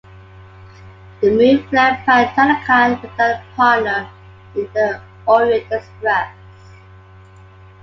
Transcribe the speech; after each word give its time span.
The 1.21 1.29
move 1.29 1.71
left 1.71 2.07
Pat 2.07 2.33
Tanaka 2.35 2.99
without 3.03 3.35
a 3.35 3.43
partner 3.55 4.09
in 4.55 4.67
The 4.73 4.99
Orient 5.27 5.71
Express. 5.71 6.33